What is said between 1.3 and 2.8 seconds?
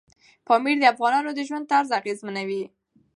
د ژوند طرز اغېزمنوي.